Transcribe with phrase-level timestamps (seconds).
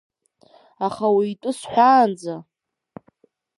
[0.87, 2.35] Аха уи итәы сҳәаанӡа…